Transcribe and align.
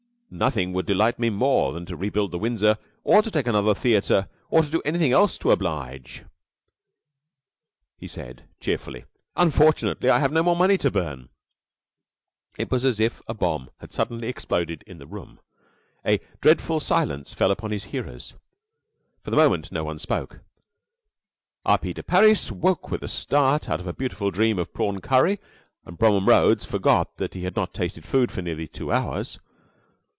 "Nothing 0.33 0.71
would 0.71 0.85
delight 0.85 1.19
me 1.19 1.29
more 1.29 1.73
than 1.73 1.85
to 1.87 1.95
rebuild 1.97 2.31
the 2.31 2.37
Windsor, 2.39 2.77
or 3.03 3.21
to 3.21 3.29
take 3.29 3.47
another 3.47 3.73
theater, 3.73 4.27
or 4.49 4.61
do 4.61 4.81
anything 4.85 5.11
else 5.11 5.37
to 5.39 5.51
oblige," 5.51 6.23
he 7.97 8.07
said, 8.07 8.45
cheerfully. 8.61 9.03
"Unfortunately, 9.35 10.09
I 10.09 10.19
have 10.19 10.31
no 10.31 10.41
more 10.41 10.55
money 10.55 10.77
to 10.77 10.89
burn." 10.89 11.27
It 12.57 12.71
was 12.71 12.85
as 12.85 13.01
if 13.01 13.21
a 13.27 13.33
bomb 13.33 13.71
had 13.81 13.91
suddenly 13.91 14.29
exploded 14.29 14.85
in 14.87 14.99
the 14.99 15.05
room. 15.05 15.41
A 16.05 16.21
dreadful 16.39 16.79
silence 16.79 17.33
fell 17.33 17.51
upon 17.51 17.71
his 17.71 17.83
hearers. 17.91 18.33
For 19.25 19.31
the 19.31 19.37
moment 19.37 19.69
no 19.69 19.83
one 19.83 19.99
spoke. 19.99 20.39
R. 21.65 21.77
P. 21.77 21.91
de 21.91 22.03
Parys 22.03 22.49
woke 22.53 22.89
with 22.89 23.03
a 23.03 23.09
start 23.09 23.67
out 23.67 23.81
of 23.81 23.85
a 23.87 23.91
beautiful 23.91 24.31
dream 24.31 24.57
of 24.59 24.73
prawn 24.73 25.01
curry 25.01 25.41
and 25.83 25.97
Bromham 25.97 26.29
Rhodes 26.29 26.63
forgot 26.63 27.17
that 27.17 27.33
he 27.33 27.43
had 27.43 27.57
not 27.57 27.73
tasted 27.73 28.05
food 28.05 28.31
for 28.31 28.41
nearly 28.41 28.65
two 28.69 28.93
hours. 28.93 29.37